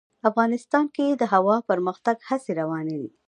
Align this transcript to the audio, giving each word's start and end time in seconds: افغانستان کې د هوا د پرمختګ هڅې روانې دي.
افغانستان 0.29 0.85
کې 0.95 1.05
د 1.21 1.23
هوا 1.33 1.55
د 1.61 1.67
پرمختګ 1.69 2.15
هڅې 2.29 2.51
روانې 2.61 2.95
دي. 3.01 3.09